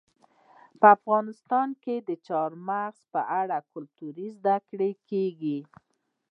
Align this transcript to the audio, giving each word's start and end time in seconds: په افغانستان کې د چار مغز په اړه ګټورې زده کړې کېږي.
په 0.79 0.87
افغانستان 0.97 1.67
کې 1.83 1.95
د 2.07 2.09
چار 2.27 2.49
مغز 2.67 2.97
په 3.13 3.21
اړه 3.41 3.57
ګټورې 3.73 4.27
زده 4.37 4.55
کړې 4.69 4.91
کېږي. 5.09 5.59